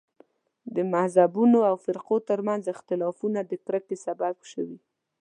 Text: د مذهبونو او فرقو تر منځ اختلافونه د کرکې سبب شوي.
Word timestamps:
د 0.75 0.77
مذهبونو 0.93 1.59
او 1.69 1.75
فرقو 1.85 2.17
تر 2.29 2.39
منځ 2.47 2.63
اختلافونه 2.73 3.39
د 3.45 3.51
کرکې 3.65 3.97
سبب 4.05 4.35
شوي. 4.51 4.79